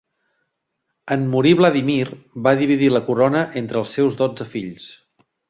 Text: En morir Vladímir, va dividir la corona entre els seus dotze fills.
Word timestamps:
En 1.15 1.27
morir 1.35 1.51
Vladímir, 1.59 2.07
va 2.47 2.55
dividir 2.63 2.89
la 2.95 3.03
corona 3.11 3.45
entre 3.63 3.81
els 3.83 3.95
seus 4.01 4.19
dotze 4.25 4.51
fills. 4.57 4.91